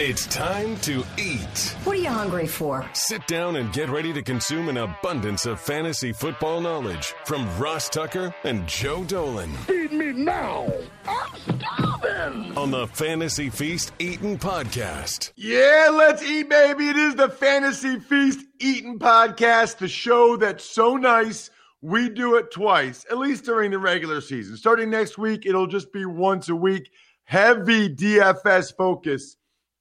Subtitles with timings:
[0.00, 1.74] It's time to eat.
[1.82, 2.88] What are you hungry for?
[2.92, 7.88] Sit down and get ready to consume an abundance of fantasy football knowledge from Ross
[7.88, 9.52] Tucker and Joe Dolan.
[9.66, 10.72] Feed me now.
[11.04, 12.56] I'm starving.
[12.56, 15.32] On the Fantasy Feast Eating Podcast.
[15.34, 16.90] Yeah, let's eat, baby.
[16.90, 21.50] It is the Fantasy Feast Eating Podcast, the show that's so nice.
[21.82, 24.58] We do it twice, at least during the regular season.
[24.58, 26.88] Starting next week, it'll just be once a week.
[27.24, 29.37] Heavy DFS focus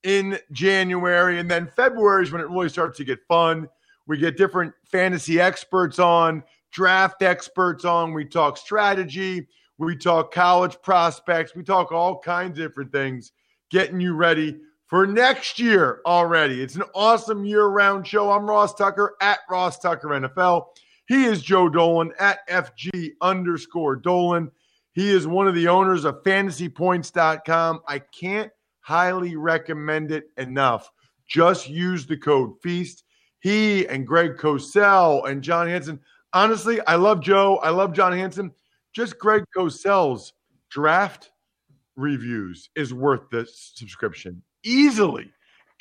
[0.08, 1.38] in January.
[1.38, 3.68] And then February is when it really starts to get fun.
[4.08, 8.14] We get different fantasy experts on, draft experts on.
[8.14, 9.50] We talk strategy.
[9.78, 11.56] We talk college prospects.
[11.56, 13.34] We talk all kinds of different things,
[13.70, 16.62] getting you ready for next year already.
[16.62, 18.32] It's an awesome year round show.
[18.32, 20.68] I'm Ross Tucker at Ross Tucker NFL.
[21.10, 24.52] He is Joe Dolan at FG underscore Dolan.
[24.94, 27.82] He is one of the owners of fantasypoints.com.
[27.86, 28.52] I can't
[28.88, 30.90] highly recommend it enough.
[31.28, 33.04] Just use the code FEAST.
[33.42, 36.00] He and Greg Cosell and John Hansen.
[36.32, 37.58] Honestly, I love Joe.
[37.58, 38.50] I love John Hansen.
[38.94, 40.32] Just Greg Cosell's
[40.70, 41.32] draft
[41.98, 45.34] reviews is worth the subscription easily.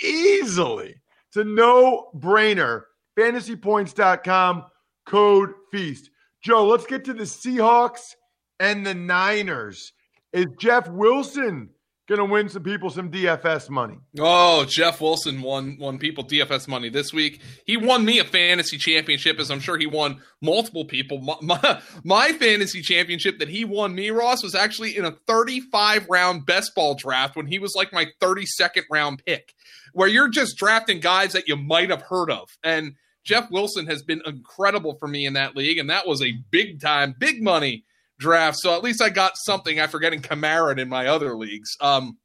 [0.02, 0.96] Easily.
[1.28, 2.86] It's a no brainer.
[3.16, 4.64] Fantasypoints.com,
[5.06, 6.10] code FEAST.
[6.42, 8.16] Joe, let's get to the Seahawks
[8.58, 9.92] and the Niners.
[10.32, 11.70] Is Jeff Wilson
[12.06, 13.98] going to win some people some DFS money.
[14.18, 17.40] Oh, Jeff Wilson won won people DFS money this week.
[17.64, 21.20] He won me a fantasy championship, as I'm sure he won multiple people.
[21.20, 26.06] My, my, my fantasy championship that he won me, Ross, was actually in a 35
[26.08, 29.52] round best ball draft when he was like my 32nd round pick,
[29.92, 32.48] where you're just drafting guys that you might have heard of.
[32.62, 36.38] And Jeff Wilson has been incredible for me in that league, and that was a
[36.50, 37.84] big time, big money
[38.18, 38.58] draft.
[38.60, 41.76] So at least I got something after getting Kamara in my other leagues.
[41.80, 42.18] Um,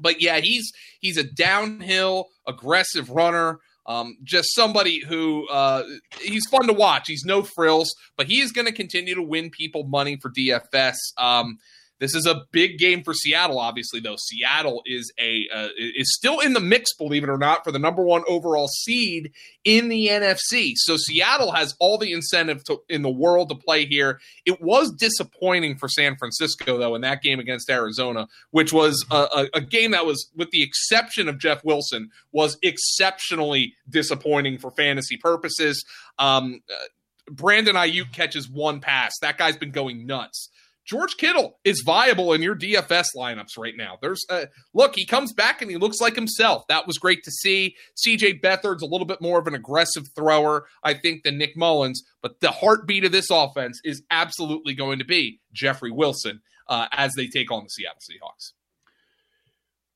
[0.00, 3.58] but yeah, he's he's a downhill aggressive runner.
[3.86, 5.82] Um, just somebody who uh,
[6.20, 7.08] he's fun to watch.
[7.08, 10.96] He's no frills, but he is going to continue to win people money for DFS.
[11.16, 11.58] Um,
[12.00, 14.00] this is a big game for Seattle, obviously.
[14.00, 17.72] Though Seattle is a uh, is still in the mix, believe it or not, for
[17.72, 19.32] the number one overall seed
[19.64, 20.72] in the NFC.
[20.76, 24.20] So Seattle has all the incentive to, in the world to play here.
[24.46, 29.14] It was disappointing for San Francisco though in that game against Arizona, which was a,
[29.14, 34.70] a, a game that was, with the exception of Jeff Wilson, was exceptionally disappointing for
[34.70, 35.84] fantasy purposes.
[36.18, 36.84] Um, uh,
[37.30, 39.18] Brandon Aiyuk catches one pass.
[39.20, 40.48] That guy's been going nuts.
[40.88, 43.98] George Kittle is viable in your DFS lineups right now.
[44.00, 46.66] There's a, look, he comes back and he looks like himself.
[46.68, 47.76] That was great to see.
[47.94, 52.02] CJ Beathard's a little bit more of an aggressive thrower, I think, than Nick Mullens,
[52.22, 57.12] but the heartbeat of this offense is absolutely going to be Jeffrey Wilson uh, as
[57.14, 58.52] they take on the Seattle Seahawks.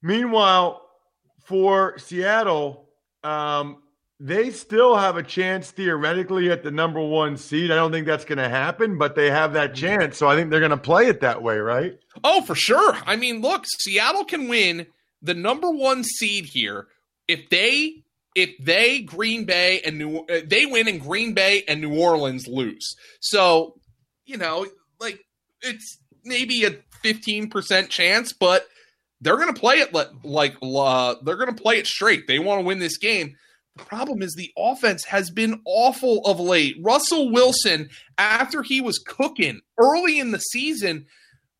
[0.02, 0.82] Meanwhile,
[1.44, 2.90] for Seattle,
[3.24, 3.82] um,
[4.24, 7.72] they still have a chance theoretically at the number one seed.
[7.72, 10.16] I don't think that's going to happen, but they have that chance.
[10.16, 11.98] So I think they're going to play it that way, right?
[12.22, 12.96] Oh, for sure.
[13.04, 14.86] I mean, look, Seattle can win
[15.22, 16.86] the number one seed here
[17.26, 18.04] if they
[18.36, 22.46] if they Green Bay and New uh, they win and Green Bay and New Orleans
[22.46, 22.94] lose.
[23.20, 23.74] So
[24.24, 24.66] you know,
[25.00, 25.18] like
[25.62, 28.66] it's maybe a fifteen percent chance, but
[29.20, 29.92] they're going to play it
[30.24, 32.28] like uh, they're going to play it straight.
[32.28, 33.34] They want to win this game.
[33.76, 36.76] The problem is the offense has been awful of late.
[36.82, 37.88] Russell Wilson,
[38.18, 41.06] after he was cooking early in the season,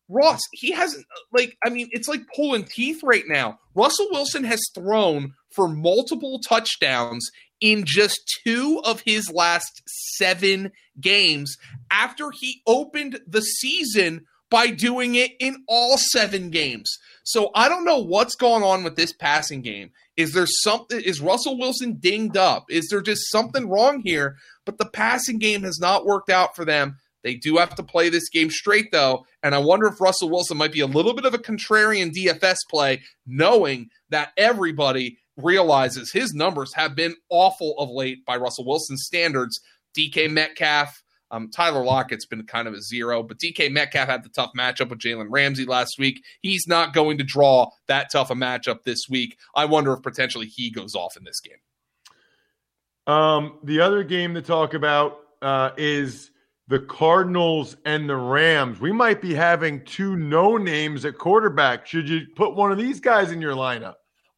[0.09, 3.59] Ross, he hasn't, like, I mean, it's like pulling teeth right now.
[3.73, 7.27] Russell Wilson has thrown for multiple touchdowns
[7.61, 9.81] in just two of his last
[10.17, 11.57] seven games
[11.89, 16.99] after he opened the season by doing it in all seven games.
[17.23, 19.89] So I don't know what's going on with this passing game.
[20.15, 21.01] Is there something?
[21.01, 22.65] Is Russell Wilson dinged up?
[22.69, 24.35] Is there just something wrong here?
[24.63, 26.97] But the passing game has not worked out for them.
[27.23, 29.25] They do have to play this game straight, though.
[29.41, 32.57] And I wonder if Russell Wilson might be a little bit of a contrarian DFS
[32.69, 39.05] play, knowing that everybody realizes his numbers have been awful of late by Russell Wilson's
[39.05, 39.59] standards.
[39.97, 41.02] DK Metcalf,
[41.33, 44.89] um, Tyler Lockett's been kind of a zero, but DK Metcalf had the tough matchup
[44.89, 46.23] with Jalen Ramsey last week.
[46.41, 49.37] He's not going to draw that tough a matchup this week.
[49.55, 53.13] I wonder if potentially he goes off in this game.
[53.13, 56.29] Um, the other game to talk about uh, is
[56.67, 58.79] the Cardinals and the Rams.
[58.79, 61.87] We might be having two no names at quarterback.
[61.87, 63.95] Should you put one of these guys in your lineup?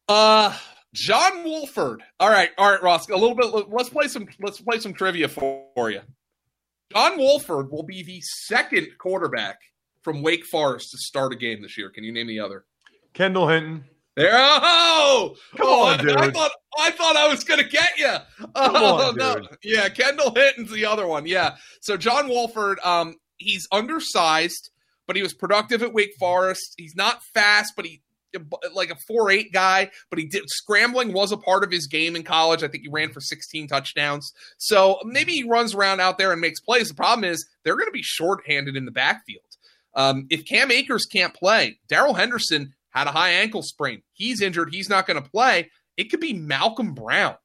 [0.08, 0.56] Uh
[0.94, 2.02] John Wolford.
[2.18, 3.06] All right, all right, Ross.
[3.10, 3.68] A little bit.
[3.68, 4.26] Let's play some.
[4.40, 6.00] Let's play some trivia for, for you.
[6.92, 9.58] John Wolford will be the second quarterback
[10.02, 11.90] from Wake Forest to start a game this year.
[11.90, 12.64] Can you name the other?
[13.12, 13.84] Kendall Hinton.
[14.14, 16.16] There, oh, Come oh, on, dude.
[16.16, 18.14] I thought I thought I was gonna get you.
[18.54, 21.26] Oh on, no, yeah, Kendall Hinton's the other one.
[21.26, 24.70] Yeah, so John Wolford, um, he's undersized,
[25.06, 26.76] but he was productive at Wake Forest.
[26.78, 28.00] He's not fast, but he
[28.74, 32.16] like a four eight guy, but he did scrambling was a part of his game
[32.16, 32.62] in college.
[32.62, 34.32] I think he ran for 16 touchdowns.
[34.58, 36.88] So maybe he runs around out there and makes plays.
[36.88, 39.42] The problem is they're going to be shorthanded in the backfield.
[39.94, 44.02] Um, if Cam Akers can't play, Darrell Henderson had a high ankle sprain.
[44.12, 44.72] He's injured.
[44.72, 45.70] He's not going to play.
[45.96, 47.36] It could be Malcolm Brown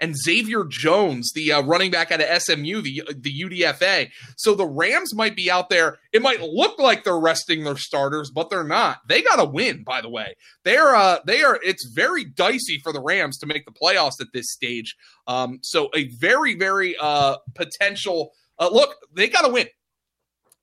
[0.00, 4.10] and Xavier Jones, the uh, running back out of SMU, the the UDFA.
[4.36, 5.98] So the Rams might be out there.
[6.12, 8.98] It might look like they're resting their starters, but they're not.
[9.08, 9.84] They got to win.
[9.84, 11.58] By the way, they're uh, they are.
[11.62, 14.96] It's very dicey for the Rams to make the playoffs at this stage.
[15.26, 18.32] Um, so a very very uh, potential.
[18.58, 19.66] Uh, look, they got to win.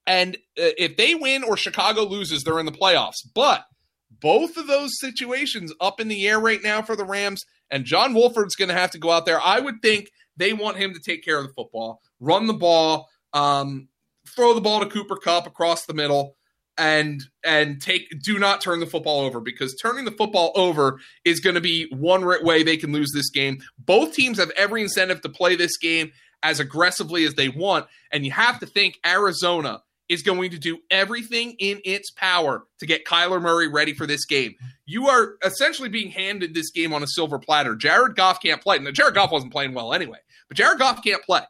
[0.08, 3.20] And uh, if they win or Chicago loses, they're in the playoffs.
[3.34, 3.66] But
[4.10, 8.14] both of those situations up in the air right now for the Rams, and John
[8.14, 9.42] Wolford's going to have to go out there.
[9.42, 13.10] I would think they want him to take care of the football, run the ball,
[13.34, 13.88] um,
[14.28, 16.36] throw the ball to Cooper Kupp across the middle,
[16.78, 21.40] and and take do not turn the football over because turning the football over is
[21.40, 23.62] going to be one way they can lose this game.
[23.78, 26.12] Both teams have every incentive to play this game
[26.44, 29.82] as aggressively as they want, and you have to think Arizona
[30.12, 34.26] is going to do everything in its power to get Kyler Murray ready for this
[34.26, 34.56] game.
[34.92, 37.76] You are essentially being handed this game on a silver platter.
[37.76, 38.78] Jared Goff can't play.
[38.78, 40.18] Now, Jared Goff wasn't playing well anyway,
[40.50, 41.44] but Jared Goff can't play.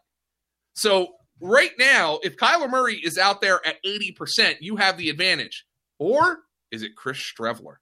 [0.75, 5.65] So right now, if Kyler Murray is out there at 80%, you have the advantage.
[5.97, 6.37] Or
[6.71, 7.77] is it Chris Streveler?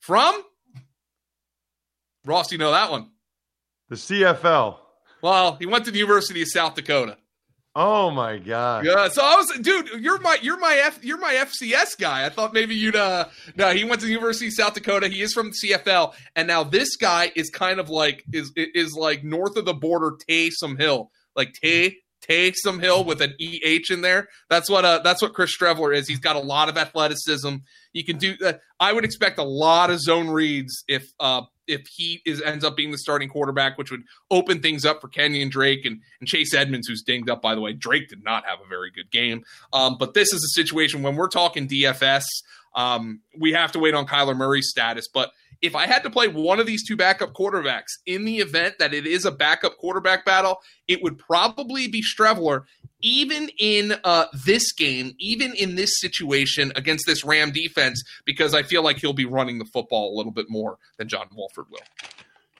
[0.00, 0.42] From
[2.26, 3.08] Ross, you know that one.
[3.88, 4.76] The CFL.
[5.22, 7.16] Well, he went to the University of South Dakota.
[7.80, 8.84] Oh my god.
[8.84, 9.88] Yeah, so I was, dude.
[10.00, 12.26] You're my, you're my F, you're my FCS guy.
[12.26, 12.96] I thought maybe you'd.
[12.96, 15.06] uh No, he went to the University of South Dakota.
[15.06, 19.22] He is from CFL, and now this guy is kind of like is is like
[19.22, 21.98] north of the border, Taysom Hill, like Tay
[22.28, 24.26] Taysom Hill with an eh in there.
[24.50, 26.08] That's what uh that's what Chris Streveler is.
[26.08, 27.58] He's got a lot of athleticism.
[27.92, 28.34] He can do.
[28.44, 32.64] Uh, I would expect a lot of zone reads if uh if he is ends
[32.64, 36.28] up being the starting quarterback, which would open things up for Kenyan Drake and, and
[36.28, 37.72] Chase Edmonds, who's dinged up, by the way.
[37.72, 39.44] Drake did not have a very good game.
[39.72, 42.24] Um, but this is a situation when we're talking DFS,
[42.74, 45.08] um, we have to wait on Kyler Murray's status.
[45.12, 45.30] But
[45.60, 48.94] if I had to play one of these two backup quarterbacks in the event that
[48.94, 52.64] it is a backup quarterback battle, it would probably be Streveler.
[53.00, 58.62] Even in uh, this game, even in this situation against this Ram defense, because I
[58.62, 61.80] feel like he'll be running the football a little bit more than John Wolford will.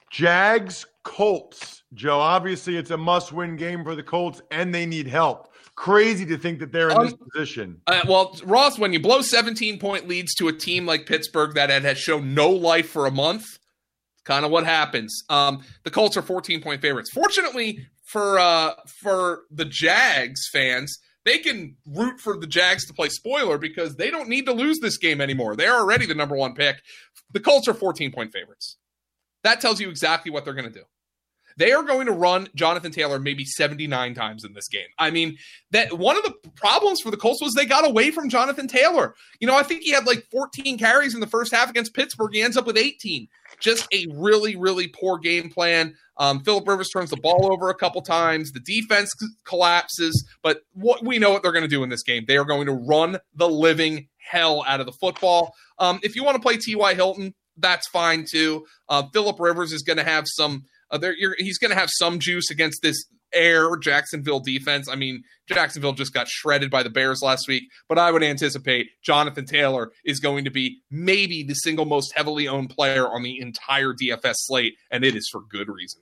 [0.09, 1.83] Jags Colts.
[1.93, 5.53] Joe, obviously it's a must-win game for the Colts, and they need help.
[5.75, 7.81] Crazy to think that they're in this position.
[7.87, 11.69] Uh, well, Ross, when you blow 17 point leads to a team like Pittsburgh that
[11.69, 13.45] had, has shown no life for a month,
[14.25, 15.23] kind of what happens.
[15.29, 17.09] Um, the Colts are 14 point favorites.
[17.11, 23.07] Fortunately for uh, for the Jags fans, they can root for the Jags to play
[23.07, 25.55] spoiler because they don't need to lose this game anymore.
[25.55, 26.77] They're already the number one pick.
[27.33, 28.77] The Colts are 14 point favorites.
[29.43, 30.85] That tells you exactly what they're going to do.
[31.59, 34.87] They are going to run Jonathan Taylor maybe 79 times in this game.
[34.97, 35.37] I mean,
[35.71, 39.13] that one of the problems for the Colts was they got away from Jonathan Taylor.
[39.41, 42.33] You know, I think he had like 14 carries in the first half against Pittsburgh.
[42.33, 43.27] He ends up with 18.
[43.59, 45.95] Just a really, really poor game plan.
[46.15, 48.53] Um, Philip Rivers turns the ball over a couple times.
[48.53, 49.11] The defense
[49.43, 50.25] collapses.
[50.41, 52.23] But what we know what they're going to do in this game.
[52.25, 55.53] They are going to run the living hell out of the football.
[55.77, 56.93] Um, if you want to play T.Y.
[56.93, 58.65] Hilton, that's fine too.
[58.87, 60.63] Uh, Philip Rivers is going to have some.
[60.91, 64.89] Uh, there, he's going to have some juice against this air Jacksonville defense.
[64.89, 68.87] I mean, Jacksonville just got shredded by the Bears last week, but I would anticipate
[69.03, 73.39] Jonathan Taylor is going to be maybe the single most heavily owned player on the
[73.39, 76.01] entire DFS slate, and it is for good reason.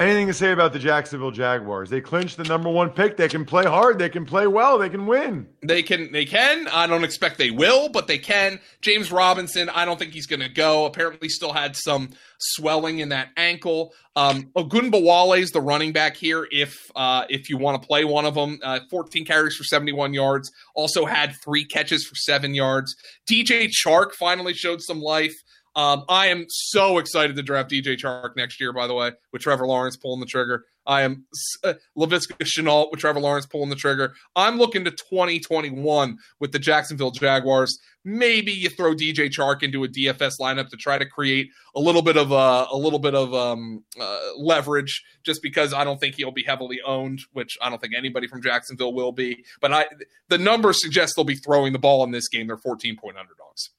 [0.00, 1.90] Anything to say about the Jacksonville Jaguars?
[1.90, 3.18] They clinched the number one pick.
[3.18, 3.98] They can play hard.
[3.98, 4.78] They can play well.
[4.78, 5.46] They can win.
[5.62, 6.10] They can.
[6.10, 6.68] They can.
[6.68, 8.60] I don't expect they will, but they can.
[8.80, 9.68] James Robinson.
[9.68, 10.86] I don't think he's going to go.
[10.86, 13.92] Apparently, still had some swelling in that ankle.
[14.16, 16.48] Um, is the running back here.
[16.50, 20.14] If uh, if you want to play one of them, uh, 14 carries for 71
[20.14, 20.50] yards.
[20.74, 22.96] Also had three catches for seven yards.
[23.30, 25.34] DJ Chark finally showed some life.
[25.76, 29.42] Um, I am so excited to draft DJ Chark next year, by the way, with
[29.42, 30.64] Trevor Lawrence pulling the trigger.
[30.86, 31.26] I am
[31.62, 34.14] uh, Laviska Shenault with Trevor Lawrence pulling the trigger.
[34.34, 37.78] I'm looking to 2021 with the Jacksonville Jaguars.
[38.04, 42.02] Maybe you throw DJ Chark into a DFS lineup to try to create a little
[42.02, 46.16] bit of uh, a little bit of um, uh, leverage, just because I don't think
[46.16, 49.44] he'll be heavily owned, which I don't think anybody from Jacksonville will be.
[49.60, 49.86] But I,
[50.28, 52.46] the numbers suggest they'll be throwing the ball in this game.
[52.48, 53.70] They're 14 point underdogs.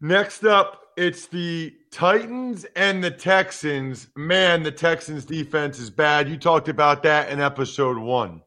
[0.00, 4.08] Next up, it's the Titans and the Texans.
[4.16, 6.28] Man, the Texans defense is bad.
[6.28, 8.42] You talked about that in episode one.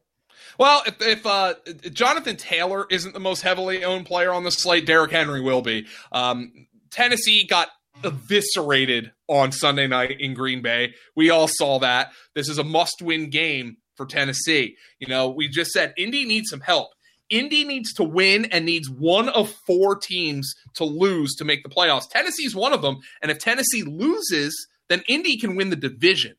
[0.58, 1.54] Well, if, if uh,
[1.92, 5.86] Jonathan Taylor isn't the most heavily owned player on the slate, Derrick Henry will be.
[6.12, 6.52] Um,
[6.90, 7.68] Tennessee got
[8.04, 10.94] eviscerated on Sunday night in Green Bay.
[11.16, 12.12] We all saw that.
[12.34, 14.76] This is a must win game for Tennessee.
[14.98, 16.90] You know, we just said Indy needs some help.
[17.30, 21.68] Indy needs to win and needs one of four teams to lose to make the
[21.68, 22.08] playoffs.
[22.10, 22.98] Tennessee's one of them.
[23.22, 26.34] And if Tennessee loses, then Indy can win the division.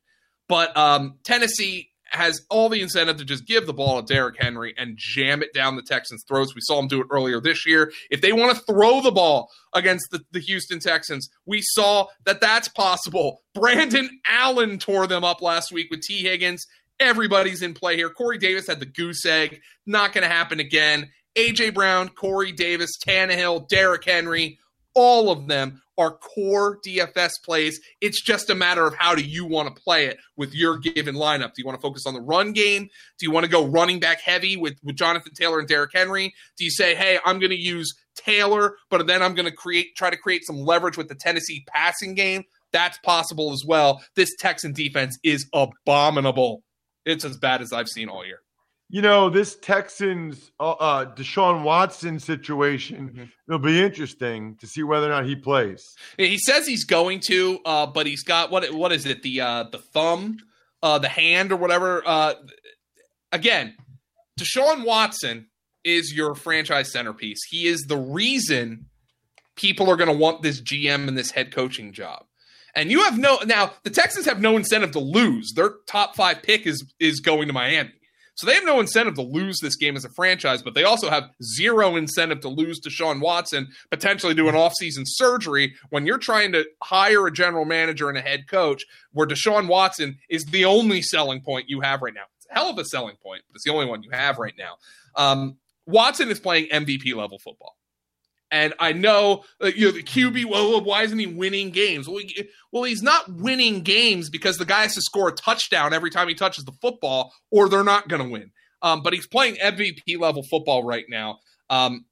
[0.48, 4.74] But um, Tennessee has all the incentive to just give the ball to Derrick Henry
[4.78, 6.54] and jam it down the Texans' throats.
[6.54, 7.92] We saw him do it earlier this year.
[8.10, 12.42] If they want to throw the ball against the, the Houston Texans, we saw that
[12.42, 13.44] that's possible.
[13.56, 16.68] Brandon Allen tore them up last week with Tee Higgins.
[17.02, 18.10] Everybody's in play here.
[18.10, 19.60] Corey Davis had the goose egg.
[19.86, 21.10] Not going to happen again.
[21.36, 24.60] AJ Brown, Corey Davis, Tannehill, Derrick Henry,
[24.94, 27.80] all of them are core DFS plays.
[28.02, 31.16] It's just a matter of how do you want to play it with your given
[31.16, 31.54] lineup.
[31.54, 32.90] Do you want to focus on the run game?
[33.18, 36.34] Do you want to go running back heavy with, with Jonathan Taylor and Derrick Henry?
[36.58, 39.96] Do you say, hey, I'm going to use Taylor, but then I'm going to create
[39.96, 42.44] try to create some leverage with the Tennessee passing game?
[42.74, 44.04] That's possible as well.
[44.16, 46.64] This Texan defense is abominable.
[47.06, 48.40] It's as bad as I've seen all year.
[48.90, 53.24] You know, this Texans uh, uh, Deshaun Watson situation, mm-hmm.
[53.48, 55.96] it'll be interesting to see whether or not he plays.
[56.18, 59.22] He says he's going to, uh, but he's got what what is it?
[59.24, 60.40] The uh, the thumb,
[60.84, 62.04] uh, the hand or whatever.
[62.06, 62.34] Uh,
[63.32, 63.76] again,
[64.38, 65.48] Deshaun Watson
[65.86, 67.40] is your franchise centerpiece.
[67.50, 68.88] He is the reason
[69.56, 72.26] people are going to want this GM and this head coaching job.
[72.76, 75.54] And you have no now the Texans have no incentive to lose.
[75.56, 77.92] Their top 5 pick is is going to Miami.
[78.36, 81.10] So they have no incentive to lose this game as a franchise, but they also
[81.10, 86.52] have zero incentive to lose Deshaun Watson, potentially do an offseason surgery when you're trying
[86.54, 91.02] to hire a general manager and a head coach where Deshaun Watson is the only
[91.02, 92.24] selling point you have right now.
[92.38, 94.56] It's a hell of a selling point, but it's the only one you have right
[94.58, 94.78] now.
[95.16, 97.76] Um, Watson is playing MVP level football.
[98.52, 100.46] And I know, you know, the QB.
[100.46, 102.08] Well, why isn't he winning games?
[102.08, 105.94] Well, he, well, he's not winning games because the guy has to score a touchdown
[105.94, 108.52] every time he touches the football, or they're not going to win.
[108.82, 111.40] Um, but he's playing MVP level football right now.
[111.70, 112.06] Um,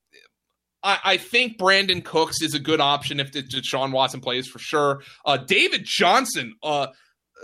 [0.82, 5.02] I, I, think Brandin Cooks is a good option if Deshaun Watson plays for sure.
[5.26, 6.88] Uh, David Johnson, uh,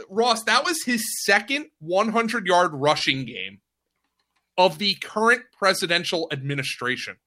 [0.10, 3.60] Ross, that was his second 100 yard rushing game
[4.58, 7.18] of the current presidential administration.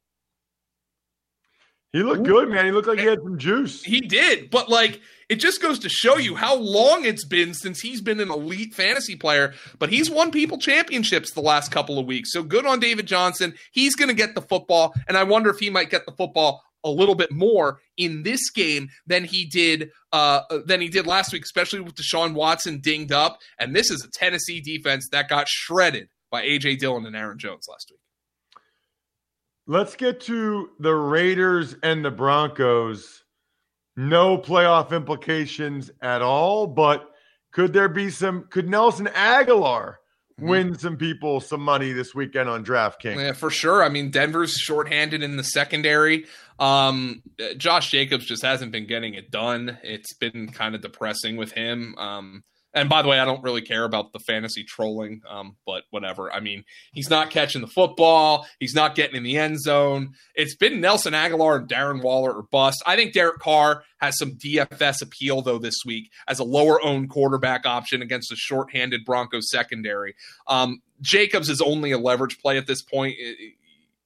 [1.93, 2.67] He looked good, man.
[2.67, 3.83] He looked like he had some juice.
[3.83, 7.81] He did, but like it just goes to show you how long it's been since
[7.81, 9.55] he's been an elite fantasy player.
[9.79, 12.33] But he's won people championships the last couple of weeks.
[12.33, 13.55] So good on David Johnson.
[13.73, 16.63] He's going to get the football, and I wonder if he might get the football
[16.85, 21.33] a little bit more in this game than he did uh, than he did last
[21.33, 23.39] week, especially with Deshaun Watson dinged up.
[23.59, 27.67] And this is a Tennessee defense that got shredded by AJ Dillon and Aaron Jones
[27.69, 28.01] last week.
[29.71, 33.23] Let's get to the Raiders and the Broncos.
[33.99, 37.11] No playoff implications at all, but
[37.53, 38.45] could there be some?
[38.49, 39.97] Could Nelson Agholor
[40.41, 40.49] mm-hmm.
[40.49, 43.17] win some people some money this weekend on DraftKings?
[43.17, 43.85] Yeah, for sure.
[43.85, 46.25] I mean, Denver's shorthanded in the secondary.
[46.59, 47.23] Um,
[47.59, 49.77] Josh Jacobs just hasn't been getting it done.
[49.83, 51.95] It's been kind of depressing with him.
[51.99, 52.43] Um,
[52.75, 56.33] and by the way, I don't really care about the fantasy trolling, um, but whatever.
[56.33, 58.47] I mean, he's not catching the football.
[58.61, 60.15] He's not getting in the end zone.
[60.35, 62.83] It's been Nelson Agholor and Darren Waller or bust.
[62.87, 67.09] I think Derek Carr has some DFS appeal, though, this week as a lower owned
[67.09, 70.15] quarterback option against a shorthanded Broncos secondary.
[70.47, 73.17] Um, Jacobs is only a leverage play at this point.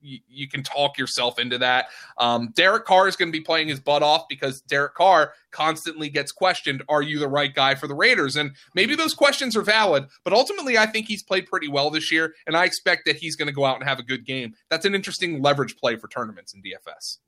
[0.02, 1.86] It, you, can talk yourself into that.
[2.18, 6.08] Um, Derek Carr is going to be playing his butt off because Derek Carr constantly
[6.08, 9.62] gets questioned, "Are you the right guy for the Raiders?" And maybe those questions are
[9.62, 13.16] valid, but ultimately, I think he's played pretty well this year, and I expect that
[13.16, 14.54] he's going to go out and have a good game.
[14.68, 17.18] That's an interesting leverage play for tournaments in DFS.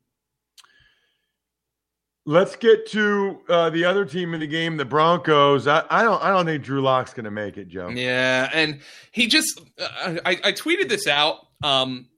[2.27, 5.67] Let's get to uh, the other team in the game, the Broncos.
[5.67, 7.91] I, I don't, I don't think Drew Lock's going to make it, Joe.
[7.91, 8.81] Yeah, and
[9.13, 11.49] he just, uh, I, I tweeted this out.
[11.63, 12.09] Um,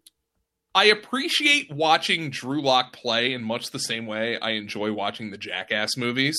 [0.77, 5.39] I appreciate watching Drew Lock play in much the same way I enjoy watching the
[5.39, 6.37] Jackass movies.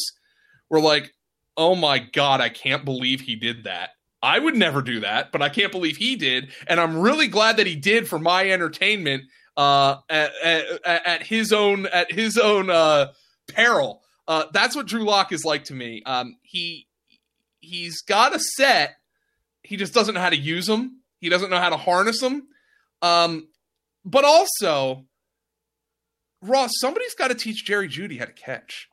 [0.69, 1.11] We're like,
[1.57, 3.89] oh my God, I can't believe he did that.
[4.21, 6.51] I would never do that, but I can't believe he did.
[6.67, 9.23] And I'm really glad that he did for my entertainment
[9.57, 13.13] uh, at, at, at his own at his own uh,
[13.47, 14.03] peril.
[14.27, 16.03] Uh, that's what Drew Lock is like to me.
[16.05, 16.85] Um, he
[17.59, 18.97] he's got a set.
[19.63, 21.01] He just doesn't know how to use them.
[21.19, 22.47] He doesn't know how to harness them.
[23.01, 23.47] Um,
[24.07, 25.05] but also
[26.41, 28.89] Ross, somebody's got to teach Jerry Jeudy how to catch.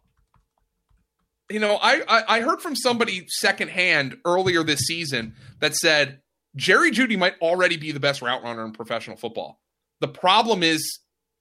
[1.50, 6.20] You know, I, I, I heard from somebody secondhand earlier this season that said
[6.56, 9.60] Jerry Jeudy might already be the best route runner in professional football.
[10.00, 11.00] The problem is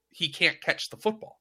[0.09, 1.39] he can't catch the football.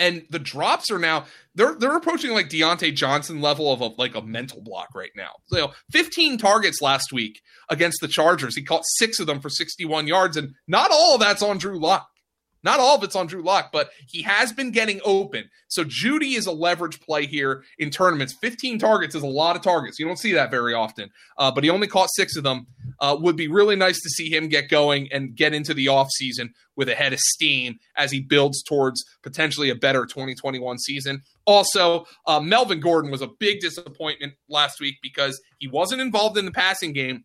[0.00, 4.16] And the drops are now they're they're approaching like Diontae Johnson level of a, like
[4.16, 5.32] a mental block right now.
[5.46, 8.56] So, you know, 15 targets last week against the Chargers.
[8.56, 11.78] He caught six of them for 61 yards, and not all of that's on Drew
[11.78, 12.08] Lock.
[12.62, 15.48] Not all of it's on Drew Lock, but he has been getting open.
[15.68, 18.34] So Jeudy is a leverage play here in tournaments.
[18.40, 19.98] 15 targets is a lot of targets.
[19.98, 22.66] You don't see that very often, uh, but he only caught six of them.
[23.00, 26.50] Uh, would be really nice to see him get going and get into the offseason
[26.76, 31.22] with a head of steam as he builds towards potentially a better 2021 season.
[31.46, 36.44] Also, uh, Melvin Gordon was a big disappointment last week because he wasn't involved in
[36.44, 37.24] the passing game.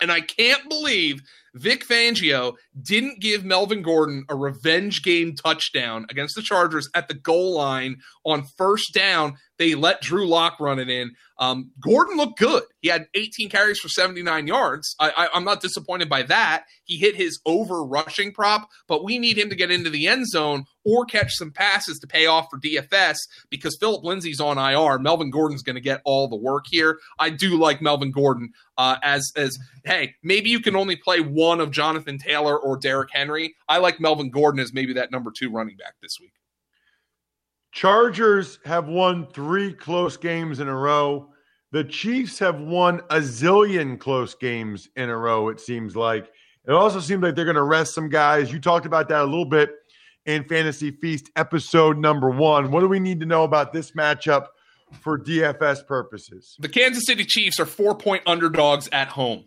[0.00, 1.20] And I can't believe
[1.54, 7.14] Vic Fangio didn't give Melvin Gordon a revenge game touchdown against the Chargers at the
[7.14, 9.36] goal line on first down.
[9.60, 11.12] They let Drew Lock run it in.
[11.38, 12.62] Um, Gordon looked good.
[12.80, 14.96] He had 18 carries for 79 yards.
[14.98, 16.64] I, am not disappointed by that.
[16.84, 20.28] He hit his over rushing prop, but we need him to get into the end
[20.28, 23.18] zone or catch some passes to pay off for DFS
[23.50, 24.98] because Philip Lindsay's on IR.
[24.98, 26.98] Melvin Gordon's going to get all the work here.
[27.18, 31.60] I do like Melvin Gordon uh, as as hey, maybe you can only play one
[31.60, 33.56] of Jonathan Taylor or Derrick Henry.
[33.68, 36.32] I like Melvin Gordon as maybe that number two running back this week.
[37.72, 41.28] Chargers have won three close games in a row.
[41.72, 46.30] The Chiefs have won a zillion close games in a row, it seems like.
[46.66, 48.52] It also seems like they're going to rest some guys.
[48.52, 49.70] You talked about that a little bit
[50.26, 52.70] in Fantasy Feast episode number one.
[52.70, 54.46] What do we need to know about this matchup
[55.00, 56.56] for DFS purposes?
[56.58, 59.44] The Kansas City Chiefs are four point underdogs at home.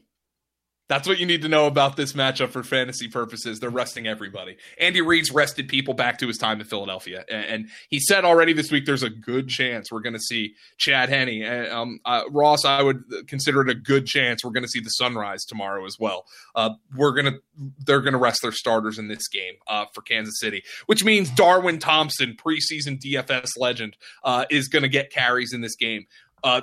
[0.89, 3.59] That's what you need to know about this matchup for fantasy purposes.
[3.59, 4.57] They're resting everybody.
[4.77, 8.71] Andy Reid's rested people back to his time in Philadelphia, and, he said already this
[8.71, 11.71] week there's a good chance we're going to see Chad Henne.
[11.71, 14.89] Um, uh, Ross, I would consider it a good chance we're going to see the
[14.89, 16.25] sunrise tomorrow as well.
[16.55, 17.37] Uh, we're gonna
[17.85, 21.29] they're going to rest their starters in this game uh, for Kansas City, which means
[21.29, 26.05] Darwin Thompson, preseason DFS legend, uh, is going to get carries in this game.
[26.43, 26.61] Uh,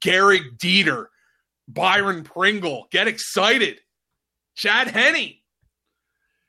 [0.00, 1.06] Gehrig Dieter
[1.72, 2.86] Byron Pringle.
[2.90, 3.80] Get excited.
[4.56, 5.34] Chad Henne.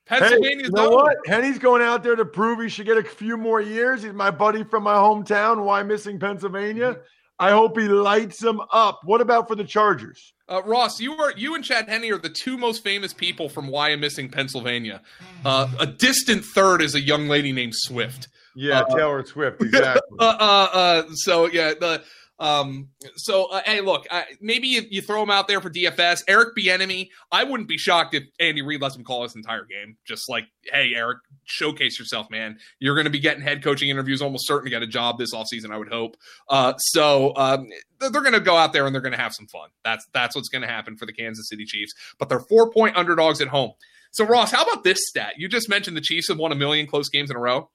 [0.05, 1.17] Pennsylvania's hey, you know what?
[1.25, 4.03] Henne's going out there to prove he should get a few more years.
[4.03, 5.57] He's my buddy from my hometown.
[5.57, 6.93] Wyomissing Pennsylvania?
[6.93, 7.01] Mm-hmm.
[7.39, 8.99] I hope he lights him up.
[9.03, 10.33] What about for the Chargers?
[10.47, 13.67] Uh, Ross, you are you and Chad Henne are the two most famous people from
[13.67, 15.01] Wyomissing Pennsylvania.
[15.43, 18.27] Uh, a distant third is a young lady named Swift.
[18.55, 20.01] Yeah, uh, Taylor Swift, exactly.
[20.19, 22.03] Uh, uh, uh, so yeah, the
[22.41, 26.23] um, so uh, hey, look, uh, maybe you, you, throw him out there for DFS.
[26.27, 29.95] Eric Bieniemy, I wouldn't be shocked if Andy Reid lets him call this entire game.
[30.07, 32.57] Just like, hey, Eric, showcase yourself, man.
[32.79, 35.35] You're going to be getting head coaching interviews, almost certain to get a job this
[35.35, 36.17] offseason, I would hope.
[36.49, 39.45] Uh, so um, they're going to go out there and they're going to have some
[39.45, 39.69] fun.
[39.85, 41.93] That's that's what's going to happen for the Kansas City Chiefs.
[42.17, 43.73] But they're four point underdogs at home.
[44.09, 45.33] So Ross, how about this stat?
[45.37, 47.69] You just mentioned the Chiefs have won a million close games in a row.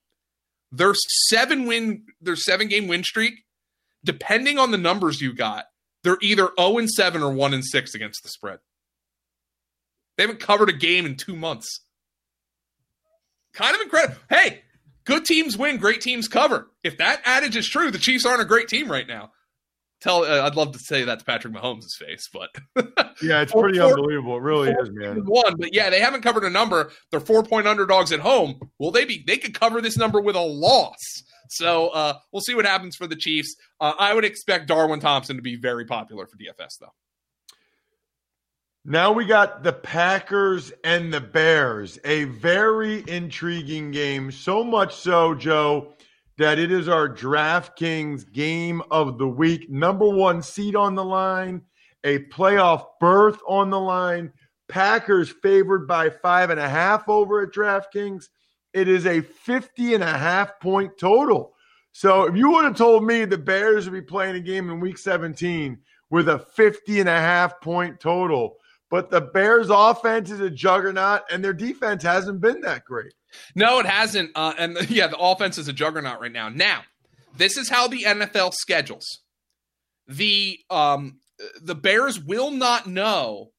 [0.72, 0.94] Their
[1.29, 3.45] seven win, their seven game win streak
[4.04, 5.64] depending on the numbers you got,
[6.02, 8.59] they're either 0 and 7 or 1 and 6 against the spread.
[10.16, 11.80] They haven't covered a game in two months.
[13.52, 14.16] Kind of incredible.
[14.28, 14.62] Hey,
[15.04, 16.70] good teams win, great teams cover.
[16.85, 19.32] If that adage is true, the Chiefs aren't a great team right now.
[20.02, 22.50] Tell, uh, I'd love to say that to Patrick Mahomes' face, but
[23.22, 24.37] yeah, it's pretty four, unbelievable.
[24.37, 25.24] It really is, man.
[25.24, 26.92] One, but yeah, they haven't covered a number.
[27.11, 28.61] They're four point underdogs at home.
[28.78, 29.24] Will they be?
[29.26, 30.98] They could cover this number with a loss.
[31.48, 33.56] So uh, we'll see what happens for the Chiefs.
[33.80, 36.92] Uh, I would expect Darwin Thompson to be very popular for DFS, though.
[38.88, 44.30] Now we got the Packers and the Bears, a very intriguing game.
[44.30, 45.94] So much so, Joe,
[46.38, 49.68] that it is our DraftKings game of the week.
[49.68, 51.62] Number one seed on the line,
[52.04, 54.32] a playoff berth on the line.
[54.68, 58.28] Packers favored by five and a half over at DraftKings.
[58.76, 61.54] It is a 50 and a half point total.
[61.92, 64.80] So if you would have told me the Bears would be playing a game in
[64.80, 65.78] week 17
[66.10, 68.58] with a 50 and a half point total,
[68.90, 73.14] but the Bears offense is a juggernaut and their defense hasn't been that great.
[73.54, 74.32] No, it hasn't.
[74.34, 76.50] Uh, and yeah, the offense is a juggernaut right now.
[76.50, 76.82] Now,
[77.34, 79.20] this is how the NFL schedules.
[80.06, 81.20] The um
[81.62, 83.52] the Bears will not know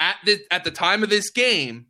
[0.00, 1.88] at the at the time of this game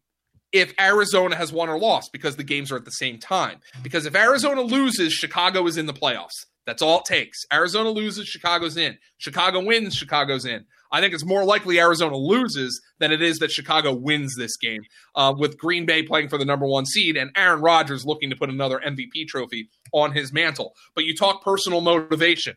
[0.52, 3.61] if Arizona has won or lost because the games are at the same time.
[3.82, 6.46] Because if Arizona loses, Chicago is in the playoffs.
[6.66, 7.44] That's all it takes.
[7.52, 8.98] Arizona loses, Chicago's in.
[9.16, 10.66] Chicago wins, Chicago's in.
[10.92, 14.82] I think it's more likely Arizona loses than it is that Chicago wins this game,
[15.14, 18.37] uh, with Green Bay playing for the number one seed and Aaron Rodgers looking to
[18.37, 20.74] put another MVP trophy on his mantle.
[20.94, 22.56] But you talk personal motivation.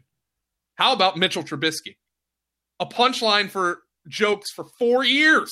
[0.75, 1.95] How about Mitchell Trubisky?
[2.80, 5.51] A punchline for jokes for four years.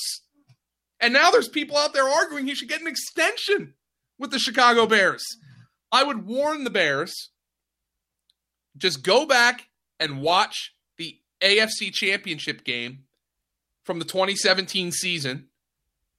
[1.00, 3.74] And now there's people out there arguing he should get an extension
[4.18, 5.24] with the Chicago Bears.
[5.90, 7.30] I would warn the Bears
[8.76, 13.04] just go back and watch the AFC Championship game
[13.84, 15.48] from the 2017 season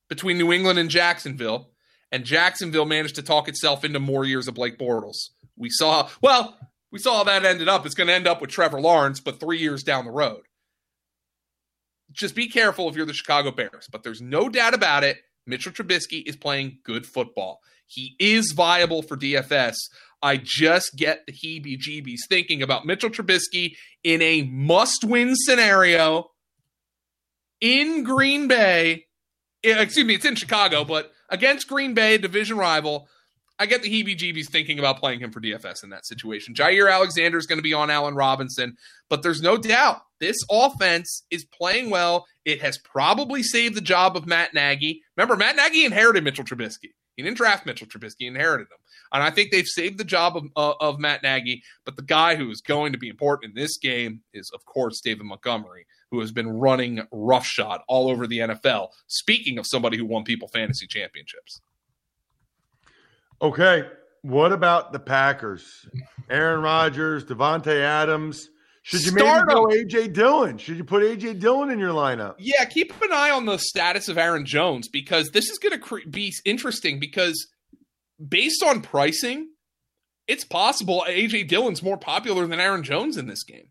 [0.09, 1.69] between New England and Jacksonville.
[2.11, 5.29] And Jacksonville managed to talk itself into more years of Blake Bortles.
[5.55, 6.57] We saw, well,
[6.91, 7.85] we saw how that ended up.
[7.85, 10.41] It's going to end up with Trevor Lawrence, but three years down the road
[12.11, 13.87] just be careful if you're the Chicago Bears.
[13.91, 15.17] But there's no doubt about it.
[15.45, 17.59] Mitchell Trubisky is playing good football.
[17.87, 19.75] He is viable for DFS.
[20.21, 26.29] I just get the heebie jeebies thinking about Mitchell Trubisky in a must win scenario
[27.59, 29.05] in Green Bay.
[29.63, 33.07] Eh, excuse me, it's in Chicago, but against Green Bay, division rival.
[33.59, 36.55] I get the heebie jeebies thinking about playing him for DFS in that situation.
[36.55, 38.75] Jaire Alexander is going to be on Allen Robinson,
[39.09, 42.25] but there's no doubt this offense is playing well.
[42.43, 45.03] It has probably saved the job of Matt Nagy.
[45.15, 46.93] Remember, Matt Nagy inherited Mitchell Trubisky.
[47.15, 48.79] He didn't draft Mitchell Trubisky, inherited him.
[49.13, 51.61] And I think they've saved the job of, uh, of Matt Nagy.
[51.85, 55.01] But the guy who is going to be important in this game is, of course,
[55.01, 58.89] David Montgomery, who has been running roughshod all over the NFL.
[59.07, 61.61] Speaking of somebody who won people fantasy championships.
[63.41, 63.83] Okay.
[64.21, 65.87] What about the Packers?
[66.29, 68.49] Aaron Rodgers, Davante Adams.
[68.83, 70.57] Should you Start maybe go AJ Dillon?
[70.57, 72.35] Should you put AJ Dillon in your lineup?
[72.39, 75.79] Yeah, keep an eye on the status of Aaron Jones because this is going to
[75.79, 77.47] cre- be interesting because
[78.27, 79.49] based on pricing,
[80.27, 83.67] it's possible AJ Dillon's more popular than Aaron Jones in this game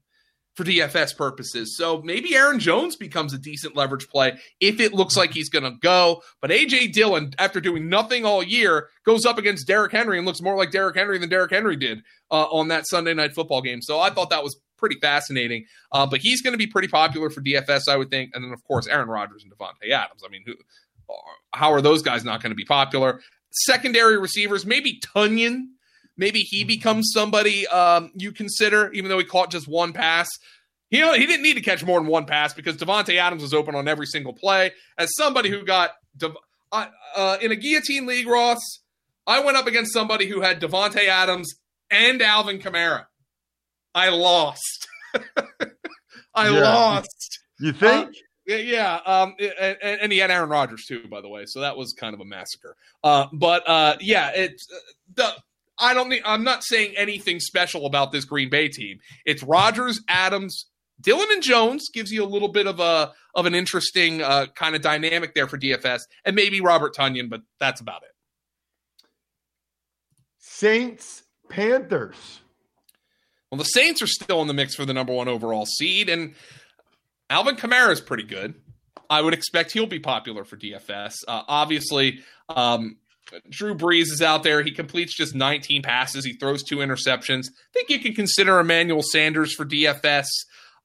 [0.54, 1.76] for DFS purposes.
[1.76, 5.64] So maybe Aaron Jones becomes a decent leverage play if it looks like he's going
[5.64, 6.22] to go.
[6.40, 10.42] But AJ Dillon, after doing nothing all year, goes up against Derrick Henry and looks
[10.42, 13.80] more like Derrick Henry than Derrick Henry did uh, on that Sunday night football game.
[13.80, 15.66] So I thought that was pretty fascinating.
[15.92, 18.32] Uh, but he's going to be pretty popular for DFS, I would think.
[18.34, 20.22] And then, of course, Aaron Rodgers and Davante Adams.
[20.26, 20.54] I mean, who,
[21.52, 23.20] how are those guys not going to be popular?
[23.50, 25.66] Secondary receivers, maybe Tonyan
[26.20, 30.28] Maybe he becomes somebody um, you consider, even though he caught just one pass.
[30.90, 33.74] He, he didn't need to catch more than one pass because Davante Adams was open
[33.74, 34.72] on every single play.
[34.98, 38.58] As somebody who got uh, uh, in a guillotine league, Ross,
[39.26, 41.54] I went up against somebody who had Davante Adams
[41.90, 43.06] and Alvin Kamara.
[43.94, 44.88] I lost.
[46.34, 46.60] I yeah.
[46.60, 47.40] lost.
[47.60, 48.08] You think?
[48.50, 51.44] Uh, yeah, um, and, and, he had Aaron Rodgers too, by the way.
[51.46, 52.76] So that was kind of a massacre.
[53.02, 54.78] Uh, but uh, yeah, it's uh,
[55.14, 55.34] the
[55.80, 58.98] I don't need, I'm not saying anything special about this Green Bay team.
[59.24, 60.66] It's Rodgers, Adams,
[61.00, 64.74] Dillon and Jones gives you a little bit of a of an interesting uh, kind
[64.74, 68.10] of dynamic there for DFS, and maybe Robert Tonyan, but that's about it.
[70.38, 72.40] Saints, Panthers.
[73.50, 76.34] Well, the Saints are still in the mix for the number one overall seed, and
[77.30, 78.54] Alvin Kamara is pretty good.
[79.08, 81.14] I would expect he'll be popular for DFS.
[81.26, 82.96] Uh, obviously, um,
[83.48, 84.62] Drew Brees is out there.
[84.62, 86.24] He completes just 19 passes.
[86.24, 87.48] He throws two interceptions.
[87.48, 90.26] I think you can consider Emmanuel Sanders for DFS.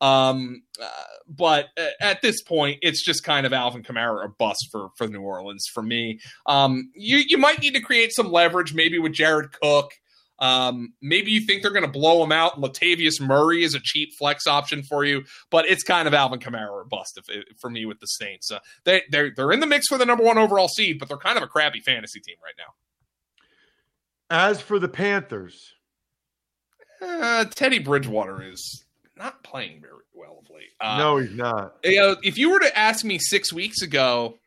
[0.01, 0.88] Um, uh,
[1.27, 1.67] but
[2.01, 5.65] at this point, it's just kind of Alvin Kamara or bust for for New Orleans
[5.73, 6.19] for me.
[6.45, 9.91] Um, you you might need to create some leverage, maybe with Jared Cook.
[10.39, 12.60] Um, maybe you think they're going to blow him out.
[12.60, 16.69] Latavius Murray is a cheap flex option for you, but it's kind of Alvin Kamara
[16.69, 18.52] or bust if, if, for me with the Saints.
[18.52, 21.17] Uh, they they're they're in the mix for the number one overall seed, but they're
[21.17, 22.74] kind of a crappy fantasy team right now.
[24.30, 25.74] As for the Panthers,
[27.02, 30.71] uh, Teddy Bridgewater is not playing very well of late.
[30.82, 31.76] Uh, no, he's not.
[31.84, 34.38] You know, if you were to ask me six weeks ago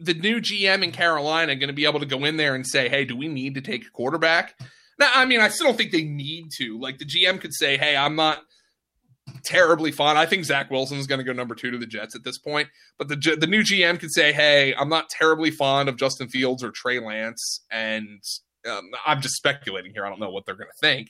[0.00, 2.88] the new GM in Carolina going to be able to go in there and say,
[2.88, 4.58] "Hey, do we need to take a quarterback?"
[4.98, 6.78] Now, I mean, I still don't think they need to.
[6.78, 8.42] Like the GM could say, "Hey, I'm not
[9.44, 10.18] terribly fond.
[10.18, 12.38] I think Zach Wilson is going to go number two to the Jets at this
[12.38, 12.68] point.
[12.98, 16.62] But the the new GM could say, "Hey, I'm not terribly fond of Justin Fields
[16.62, 18.20] or Trey Lance," and
[18.68, 20.04] um, I'm just speculating here.
[20.04, 21.08] I don't know what they're going to think.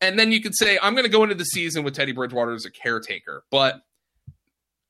[0.00, 2.52] And then you could say, "I'm going to go into the season with Teddy Bridgewater
[2.52, 3.80] as a caretaker," but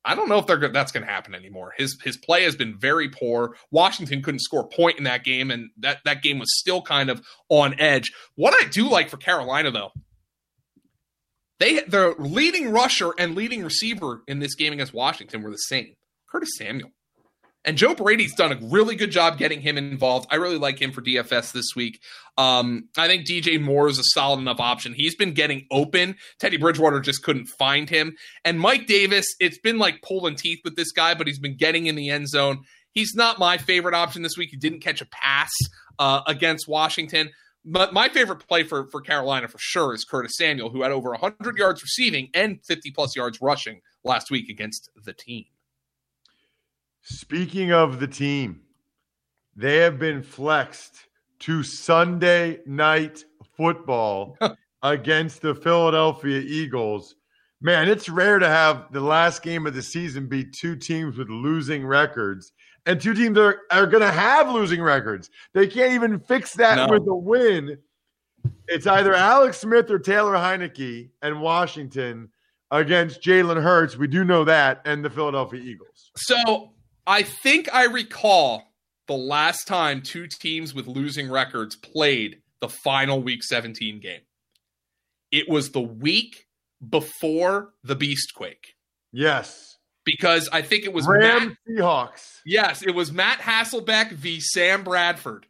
[0.05, 1.75] I don't know if they're that's going to happen anymore.
[1.77, 3.57] His his play has been very poor.
[3.71, 7.11] Washington couldn't score a point in that game, and that that game was still kind
[7.11, 8.13] of on edge.
[8.37, 9.91] What I do like for Carolina though,
[11.59, 15.95] they the leading rusher and leading receiver in this game against Washington were the same.
[16.31, 16.91] Curtis Samuel.
[17.65, 20.27] And Joe Brady's done a really good job getting him involved.
[20.31, 22.01] I really like him for DFS this week.
[22.37, 24.95] Um, I think DJ Moore is a solid enough option.
[24.95, 26.17] He's been getting open.
[26.39, 28.17] Teddy Bridgewater just couldn't find him.
[28.45, 31.87] And Mike Davis, it's been like pulling teeth with this guy, but he's been getting
[31.87, 32.61] in the end zone.
[32.93, 34.51] He's not my favorite option this week.
[34.51, 35.51] He didn't catch a pass
[35.99, 37.31] uh, against Washington.
[37.65, 41.11] But my favorite play for, for Carolina for sure is Curtis Samuel, who had over
[41.11, 45.45] 100 yards receiving and 50 plus yards rushing last week against the team.
[47.03, 48.61] Speaking of the team,
[49.57, 50.97] they have been flexed
[51.41, 53.25] to Sunday night
[53.57, 54.37] football
[54.83, 57.15] against the Philadelphia Eagles.
[57.61, 61.29] Man, it's rare to have the last game of the season be two teams with
[61.29, 62.53] losing records
[62.89, 65.31] and two teams are, are going to have losing records.
[65.53, 66.89] They can't even fix that no.
[66.89, 67.77] with a win.
[68.67, 72.31] It's either Alex Smith or Taylor Heinicke and Washington
[72.71, 73.99] against Jalen Hurts.
[73.99, 76.11] We do know that, and the Philadelphia Eagles.
[76.17, 76.73] So
[77.09, 78.65] I think I recall
[79.07, 84.21] the last time two teams with losing records played the final week 17 game.
[85.33, 86.47] It was the week
[86.87, 88.75] before the Beastquake.
[89.11, 89.79] Yes.
[90.05, 92.41] Because I think it was Ram Matt, Seahawks.
[92.45, 94.39] Yes, it was Matt Hasselbeck v.
[94.41, 95.47] Sam Bradford.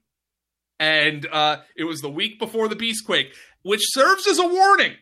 [0.78, 4.94] And uh, it was the week before the Beastquake, which serves as a warning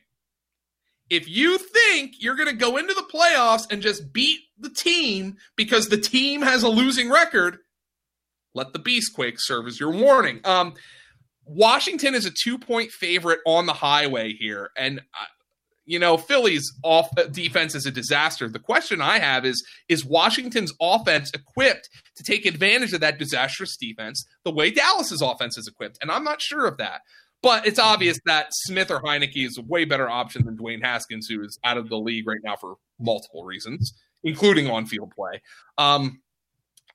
[1.11, 5.37] if you think you're going to go into the playoffs and just beat the team
[5.57, 7.59] because the team has a losing record,
[8.55, 10.40] let the Beastquake serve as your warning.
[10.45, 10.75] Um,
[11.45, 14.71] Washington is a two point favorite on the highway here.
[14.77, 15.25] And, uh,
[15.85, 18.49] you know, Philly's off uh, defense is a disaster.
[18.49, 23.77] The question I have is Is Washington's offense equipped to take advantage of that disastrous
[23.77, 25.99] defense the way Dallas's offense is equipped?
[26.03, 27.03] And I'm not sure of that.
[27.42, 31.29] But it's obvious that Smith or Heinicke is a way better option than Dwayne Haskins,
[31.29, 33.92] who is out of the league right now for multiple reasons,
[34.27, 35.41] including on field play.
[35.79, 36.21] Um,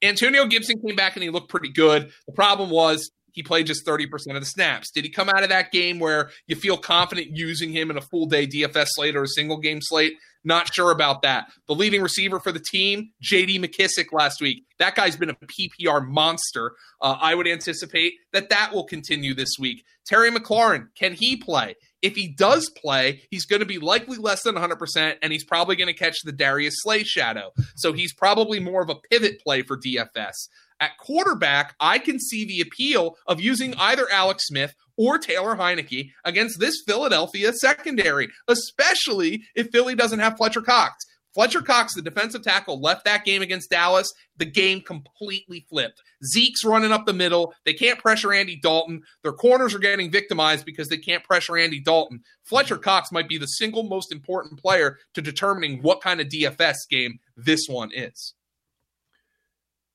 [0.04, 2.12] Antonio Gibson came back and he looked pretty good.
[2.28, 4.92] The problem was he played just 30% of the snaps.
[4.92, 8.02] Did he come out of that game where you feel confident using him in a
[8.02, 10.14] full day DFS slate or a single game slate?
[10.44, 11.48] Not sure about that.
[11.68, 13.60] The leading receiver for the team, J.D.
[13.60, 14.66] McKissic last week.
[14.80, 16.74] That guy's been a PPR monster.
[17.00, 19.86] Uh, I would anticipate that that will continue this week.
[20.06, 21.76] Terry McLaurin, can he play?
[22.02, 25.76] If he does play, he's going to be likely less than 100%, and he's probably
[25.76, 27.52] going to catch the Darius Slay shadow.
[27.76, 30.50] So he's probably more of a pivot play for DFS.
[30.80, 36.10] At quarterback, I can see the appeal of using either Alex Smith or Taylor Heinicke
[36.26, 41.06] against this Philadelphia secondary, especially if Philly doesn't have Fletcher Cox.
[41.34, 44.12] Fletcher Cox, the defensive tackle, left that game against Dallas.
[44.38, 46.02] The game completely flipped.
[46.26, 47.54] Zeke's running up the middle.
[47.66, 49.04] They can't pressure Andy Dalton.
[49.24, 52.22] Their corners are getting victimized because they can't pressure Andy Dalton.
[52.44, 56.76] Fletcher Cox might be the single most important player to determining what kind of DFS
[56.90, 58.34] game this one is.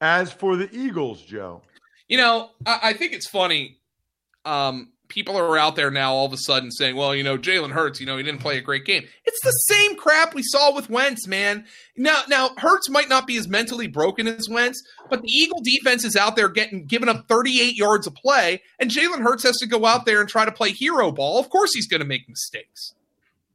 [0.01, 1.63] As for the Eagles, Joe,
[2.09, 3.79] you know, I, I think it's funny.
[4.45, 7.73] Um, people are out there now all of a sudden saying, well, you know, Jalen
[7.73, 9.07] Hurts, you know, he didn't play a great game.
[9.25, 11.65] It's the same crap we saw with Wentz, man.
[11.97, 16.05] Now, now Hurts might not be as mentally broken as Wentz, but the Eagle defense
[16.05, 19.67] is out there getting giving up 38 yards of play, and Jalen Hurts has to
[19.67, 21.39] go out there and try to play hero ball.
[21.39, 22.95] Of course, he's going to make mistakes.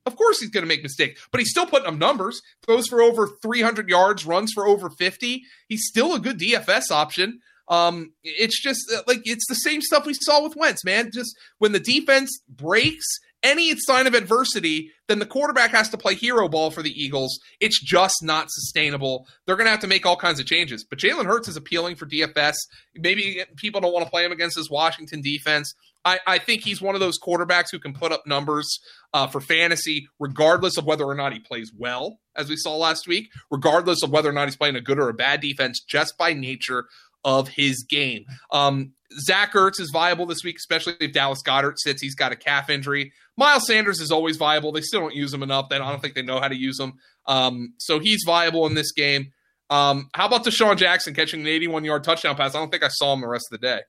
[0.06, 2.42] Of course, he's going to make mistakes, but he's still putting up numbers.
[2.66, 5.44] Throws for over 300 yards, runs for over 50.
[5.68, 7.42] He's still a good DFS option.
[7.68, 11.12] Um, it's just uh, like it's the same stuff we saw with Wentz, man.
[11.14, 13.06] Just when the defense breaks
[13.44, 17.40] any sign of adversity, then the quarterback has to play hero ball for the Eagles.
[17.60, 19.28] It's just not sustainable.
[19.46, 20.84] They're going to have to make all kinds of changes.
[20.84, 22.56] But Jalen Hurts is appealing for DFS.
[22.96, 25.74] Maybe people don't want to play him against this Washington defense.
[26.04, 28.80] I, I think he's one of those quarterbacks who can put up numbers
[29.14, 33.08] uh, for fantasy, regardless of whether or not he plays well, as we saw last
[33.08, 36.18] week, regardless of whether or not he's playing a good or a bad defense, just
[36.18, 36.86] by nature
[37.24, 38.26] of his game.
[38.52, 42.02] Um, Zach Ertz is viable this week, especially if Dallas Goedert sits.
[42.02, 43.12] He's got a calf injury.
[43.38, 44.72] Miles Sanders is always viable.
[44.72, 45.68] They still don't use him enough.
[45.72, 46.94] I don't think they know how to use him.
[47.26, 49.32] Um, so he's viable in this game.
[49.70, 52.56] Um, how about DeSean Jackson catching an 81 yard touchdown pass?
[52.56, 53.82] I don't think I saw him the rest of the day.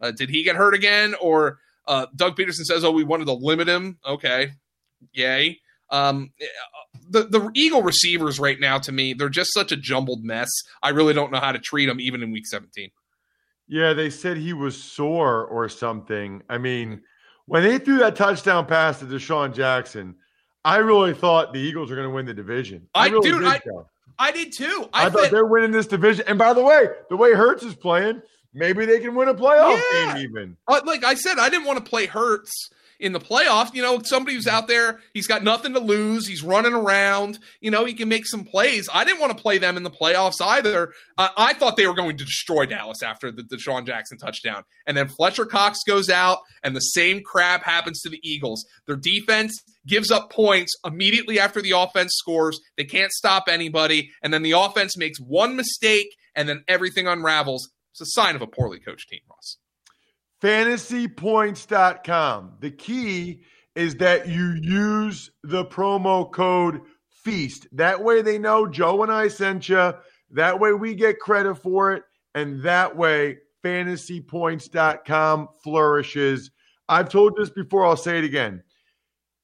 [0.00, 1.14] Uh, did he get hurt again?
[1.20, 3.98] Or uh, Doug Pederson says, oh, we wanted to limit him.
[4.06, 4.50] Okay.
[5.12, 5.60] Yay.
[5.90, 6.32] Um,
[7.08, 10.48] the the Eagle receivers right now to me they're just such a jumbled mess.
[10.82, 12.90] I really don't know how to treat them even in Week 17.
[13.68, 16.42] Yeah, they said he was sore or something.
[16.48, 17.02] I mean,
[17.46, 20.14] when they threw that touchdown pass to DeSean Jackson,
[20.64, 22.88] I really thought the Eagles were going to win the division.
[22.94, 23.60] I, I really dude, I,
[24.18, 24.88] I, did too.
[24.92, 26.24] I, I thought they're winning this division.
[26.26, 28.22] And by the way, the way Hurts is playing,
[28.54, 30.14] maybe they can win a playoff yeah.
[30.14, 30.56] game even.
[30.66, 34.00] Uh, like I said, I didn't want to play Hurts in the playoff, you know,
[34.02, 37.94] somebody who's out there, he's got nothing to lose, he's running around, you know, he
[37.94, 38.88] can make some plays.
[38.92, 40.92] I didn't want to play them in the playoffs either.
[41.16, 44.64] I thought they were going to destroy Dallas after the DeSean Jackson touchdown.
[44.86, 48.66] And then Fletcher Cox goes out, and the same crap happens to the Eagles.
[48.86, 49.56] Their defense
[49.86, 52.60] gives up points immediately after the offense scores.
[52.76, 54.10] They can't stop anybody.
[54.22, 57.70] And then the offense makes one mistake, and then everything unravels.
[57.92, 59.58] It's a sign of a poorly coached team, Ross
[60.42, 62.52] fantasypoints.com.
[62.60, 63.42] The key
[63.74, 67.66] is that you use the promo code FEAST.
[67.72, 69.92] That way they know Joe and I sent you.
[70.30, 72.04] That way we get credit for it.
[72.34, 76.50] And that way fantasypoints.com flourishes.
[76.88, 78.62] I've told this before, I'll say it again.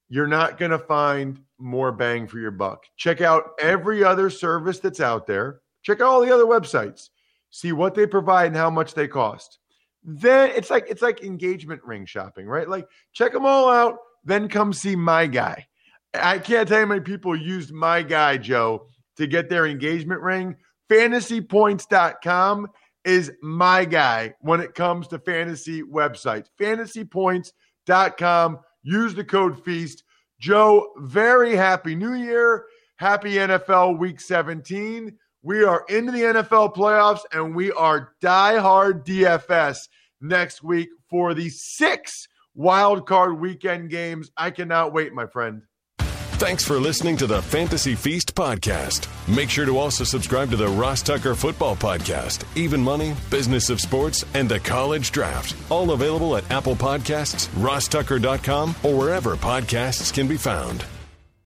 [0.09, 2.85] You're not going to find more bang for your buck.
[2.97, 5.61] Check out every other service that's out there.
[5.83, 7.11] Check out all the other websites.
[7.51, 9.59] See what they provide and how much they cost
[10.05, 12.69] then it's like it's like engagement ring shopping, right?
[12.69, 15.67] Like check them all out, then come see my guy.
[16.15, 18.87] I can't tell you how many people used my guy, Joe,
[19.17, 20.57] to get their engagement ring.
[20.91, 22.69] Fantasypoints.com
[23.05, 26.47] is my guy when it comes to fantasy websites.
[26.61, 28.59] Fantasypoints.com.
[28.83, 30.05] Use the code FEAST.
[30.39, 32.67] Joe, very happy new year.
[32.97, 35.17] Happy NFL week 17.
[35.45, 39.77] We are into the NFL playoffs and we are die-hard DFS
[40.19, 44.31] next week for the six wild card weekend games.
[44.39, 45.61] I cannot wait, my friend.
[45.99, 49.07] Thanks for listening to the Fantasy Feast podcast.
[49.29, 53.83] Make sure to also subscribe to the Ross Tucker Football Podcast, Even Money, Business of
[53.83, 55.55] Sports, and the College Draft.
[55.71, 60.87] All available at Apple Podcasts, rosstucker.com, or wherever podcasts can be found.